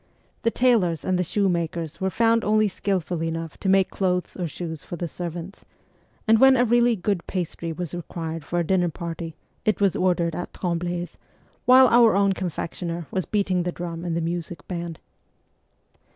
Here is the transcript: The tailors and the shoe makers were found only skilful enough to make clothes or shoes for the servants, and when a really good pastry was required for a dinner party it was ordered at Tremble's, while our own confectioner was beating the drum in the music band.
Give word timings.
The 0.41 0.49
tailors 0.49 1.05
and 1.05 1.19
the 1.19 1.23
shoe 1.23 1.47
makers 1.47 2.01
were 2.01 2.09
found 2.09 2.43
only 2.43 2.67
skilful 2.67 3.21
enough 3.21 3.59
to 3.59 3.69
make 3.69 3.91
clothes 3.91 4.35
or 4.35 4.47
shoes 4.47 4.83
for 4.83 4.95
the 4.95 5.07
servants, 5.07 5.63
and 6.27 6.39
when 6.39 6.57
a 6.57 6.65
really 6.65 6.95
good 6.95 7.27
pastry 7.27 7.71
was 7.71 7.93
required 7.93 8.43
for 8.43 8.57
a 8.57 8.63
dinner 8.63 8.89
party 8.89 9.35
it 9.63 9.79
was 9.79 9.95
ordered 9.95 10.33
at 10.35 10.53
Tremble's, 10.55 11.19
while 11.65 11.87
our 11.87 12.15
own 12.15 12.33
confectioner 12.33 13.05
was 13.11 13.25
beating 13.27 13.61
the 13.61 13.71
drum 13.71 14.03
in 14.03 14.15
the 14.15 14.21
music 14.21 14.67
band. 14.67 14.97